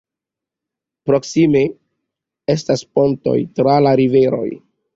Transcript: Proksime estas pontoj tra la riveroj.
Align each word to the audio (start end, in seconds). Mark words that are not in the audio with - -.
Proksime 1.09 1.61
estas 2.55 2.85
pontoj 2.99 3.37
tra 3.61 3.79
la 3.89 3.95
riveroj. 4.05 4.47